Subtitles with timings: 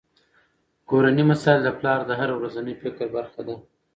[0.89, 3.55] کورني مسایل د پلار د هره ورځني فکر برخه ده.